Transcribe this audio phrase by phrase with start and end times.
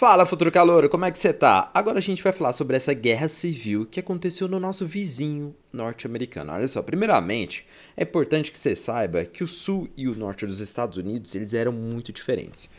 [0.00, 1.70] Fala, futuro calor, como é que você tá?
[1.74, 6.52] Agora a gente vai falar sobre essa guerra civil que aconteceu no nosso vizinho norte-americano.
[6.52, 10.60] Olha só, primeiramente, é importante que você saiba que o sul e o norte dos
[10.60, 12.70] Estados Unidos, eles eram muito diferentes.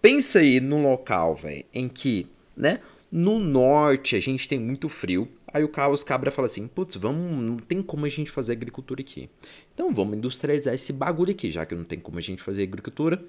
[0.00, 2.78] Pensa aí num local, velho, em que, né,
[3.10, 7.42] no norte a gente tem muito frio, aí o Carlos Cabra fala assim, putz, vamos,
[7.42, 9.28] não tem como a gente fazer agricultura aqui.
[9.74, 13.20] Então vamos industrializar esse bagulho aqui, já que não tem como a gente fazer agricultura.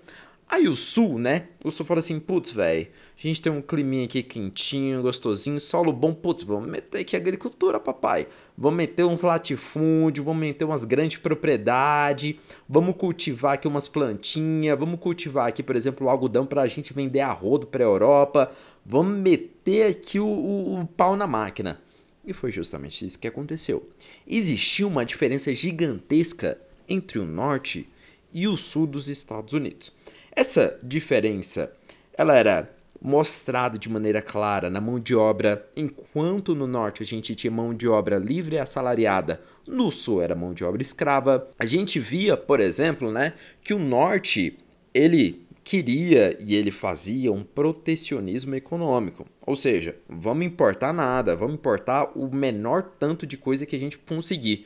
[0.52, 1.50] Aí o sul, né?
[1.64, 5.94] O sul fala assim, putz, velho, a gente tem um climinha aqui quentinho, gostosinho, solo
[5.94, 8.28] bom, putz, vamos meter aqui agricultura, papai.
[8.58, 12.36] Vamos meter uns latifúndios, vamos meter umas grandes propriedades,
[12.68, 16.94] vamos cultivar aqui umas plantinhas, vamos cultivar aqui, por exemplo, o algodão para a gente
[16.94, 18.52] vender a rodo para a Europa,
[18.84, 21.80] vamos meter aqui o, o, o pau na máquina.
[22.26, 23.88] E foi justamente isso que aconteceu.
[24.28, 27.88] Existiu uma diferença gigantesca entre o norte
[28.34, 29.92] e o sul dos Estados Unidos.
[30.40, 31.70] Essa diferença,
[32.18, 37.36] ela era mostrada de maneira clara na mão de obra, enquanto no norte a gente
[37.36, 41.46] tinha mão de obra livre e assalariada, no sul era mão de obra escrava.
[41.60, 44.58] A gente via, por exemplo, né, que o norte
[44.94, 49.26] ele queria e ele fazia um protecionismo econômico.
[49.46, 53.98] Ou seja, vamos importar nada, vamos importar o menor tanto de coisa que a gente
[53.98, 54.66] conseguir.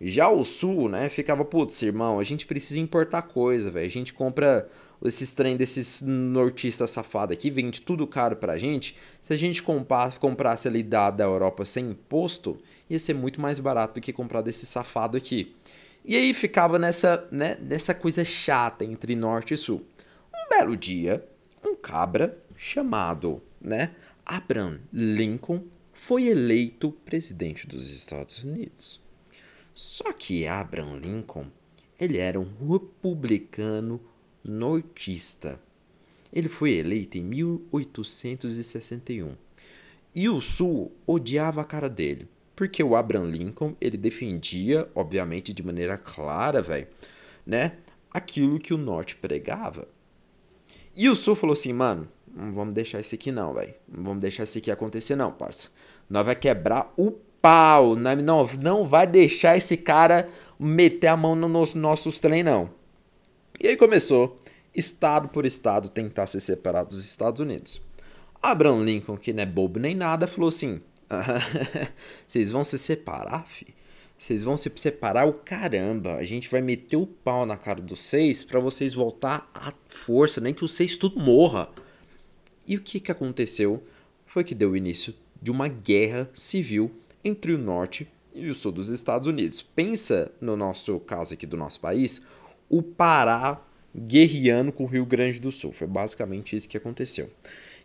[0.00, 3.86] Já o sul, né, ficava, putz, irmão, a gente precisa importar coisa, velho.
[3.86, 4.68] A gente compra
[5.02, 8.96] esses trem desses nortistas safados aqui, vende tudo caro pra gente.
[9.20, 13.94] Se a gente comprasse ali da, da Europa sem imposto, ia ser muito mais barato
[13.94, 15.54] do que comprar desse safado aqui.
[16.04, 19.82] E aí ficava nessa, né, nessa coisa chata entre norte e sul.
[20.34, 21.26] Um belo dia,
[21.64, 23.92] um cabra chamado, né,
[24.24, 29.00] Abraham Lincoln foi eleito presidente dos Estados Unidos.
[29.74, 31.46] Só que Abraham Lincoln,
[31.98, 34.00] ele era um republicano
[34.44, 35.60] nortista.
[36.32, 39.36] Ele foi eleito em 1861.
[40.14, 45.62] E o Sul odiava a cara dele, porque o Abraham Lincoln, ele defendia, obviamente de
[45.62, 46.86] maneira clara, velho,
[47.44, 47.78] né,
[48.10, 49.88] aquilo que o Norte pregava.
[50.96, 53.74] E o Sul falou assim, mano, não vamos deixar isso aqui não, velho.
[53.88, 55.70] Não vamos deixar isso aqui acontecer não, parça.
[56.08, 57.10] Nós vai quebrar o
[57.42, 62.70] pau, não, não vai deixar esse cara meter a mão nos nossos trem não.
[63.60, 64.40] E aí começou,
[64.74, 67.80] estado por estado, tentar se separar dos Estados Unidos.
[68.42, 70.80] Abraham Lincoln, que não é bobo nem nada, falou assim:
[72.26, 73.66] vocês vão se separar, fi?
[74.18, 76.14] Vocês vão se separar o caramba.
[76.14, 80.40] A gente vai meter o pau na cara dos seis para vocês voltar à força,
[80.40, 81.68] nem que os seis tudo morra.
[82.66, 83.82] E o que, que aconteceu?
[84.26, 86.90] Foi que deu início de uma guerra civil
[87.22, 89.62] entre o norte e o sul dos Estados Unidos.
[89.62, 92.26] Pensa no nosso caso aqui do nosso país,
[92.76, 93.60] o Pará
[93.96, 95.72] guerreando com o Rio Grande do Sul.
[95.72, 97.30] Foi basicamente isso que aconteceu.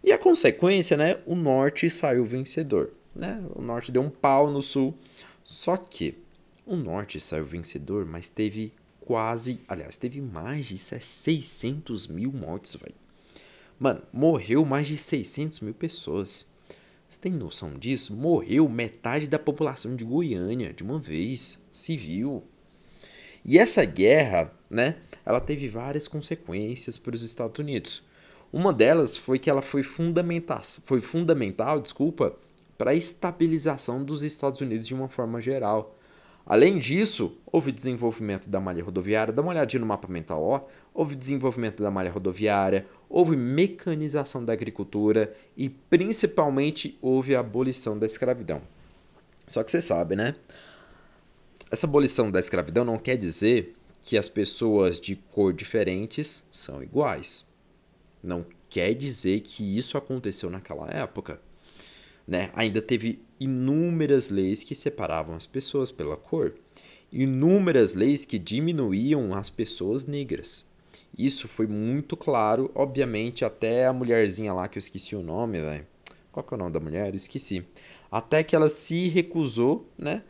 [0.03, 1.19] E a consequência, né?
[1.27, 2.91] O norte saiu vencedor.
[3.15, 3.43] Né?
[3.53, 4.97] O norte deu um pau no sul.
[5.43, 6.17] Só que
[6.65, 9.61] o norte saiu vencedor, mas teve quase.
[9.67, 12.95] Aliás, teve mais de 600 mil mortes, velho.
[13.77, 16.47] Mano, morreu mais de 600 mil pessoas.
[17.07, 18.15] Você tem noção disso?
[18.15, 22.43] Morreu metade da população de Goiânia de uma vez, civil.
[23.43, 24.95] E essa guerra, né,
[25.25, 28.03] ela teve várias consequências para os Estados Unidos.
[28.51, 32.35] Uma delas foi que ela foi fundamental, foi fundamental, desculpa,
[32.77, 35.95] para a estabilização dos Estados Unidos de uma forma geral.
[36.45, 40.61] Além disso, houve desenvolvimento da malha rodoviária, dá uma olhadinha no mapa mental, ó.
[40.91, 48.07] Houve desenvolvimento da malha rodoviária, houve mecanização da agricultura e principalmente houve a abolição da
[48.07, 48.61] escravidão.
[49.45, 50.35] Só que você sabe, né?
[51.71, 57.45] Essa abolição da escravidão não quer dizer que as pessoas de cor diferentes são iguais.
[58.23, 61.39] Não quer dizer que isso aconteceu naquela época.
[62.27, 62.51] Né?
[62.55, 66.55] Ainda teve inúmeras leis que separavam as pessoas pela cor,
[67.11, 70.65] inúmeras leis que diminuíam as pessoas negras.
[71.17, 75.87] Isso foi muito claro, obviamente, até a mulherzinha lá que eu esqueci o nome, velho.
[76.31, 77.09] Qual que é o nome da mulher?
[77.09, 77.65] Eu esqueci.
[78.11, 80.23] Até que ela se recusou, né,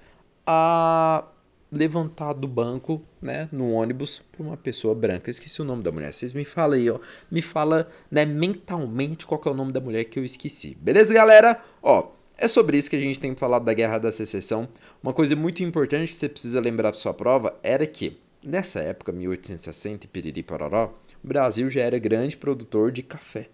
[0.45, 1.27] a
[1.71, 5.29] levantar do banco, né, no ônibus para uma pessoa branca.
[5.29, 6.13] Esqueci o nome da mulher.
[6.13, 6.99] Vocês me falam aí, ó.
[7.29, 10.75] Me fala, né, mentalmente qual é o nome da mulher que eu esqueci.
[10.81, 11.63] Beleza, galera?
[11.81, 14.67] Ó, é sobre isso que a gente tem falado da Guerra da Secessão.
[15.03, 19.11] Uma coisa muito importante que você precisa lembrar para sua prova era que nessa época,
[19.11, 23.49] 1860 e piriri pororó, o Brasil já era grande produtor de café.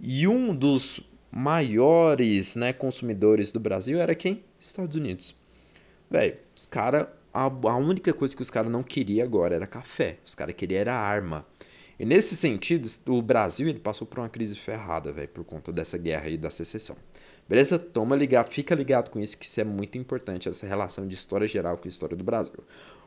[0.00, 1.00] E um dos
[1.30, 4.42] maiores, né, consumidores do Brasil era quem?
[4.58, 5.34] Estados Unidos.
[6.10, 10.18] Velho, os caras a, a única coisa que os caras não queriam agora era café.
[10.24, 11.46] Os caras queriam era arma.
[11.98, 15.98] E nesse sentido, o Brasil ele passou por uma crise ferrada, velho, por conta dessa
[15.98, 16.96] guerra aí da secessão.
[17.48, 17.78] Beleza?
[17.78, 21.48] Toma ligado, fica ligado com isso, que isso é muito importante, essa relação de história
[21.48, 22.52] geral com a história do Brasil.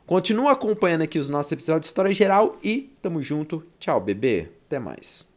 [0.06, 3.64] Continua acompanhando aqui os nossos episódios de história geral e tamo junto.
[3.80, 4.50] Tchau, bebê.
[4.66, 5.30] Até mais.